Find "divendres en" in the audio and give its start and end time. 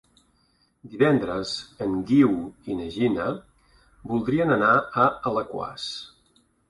0.93-1.93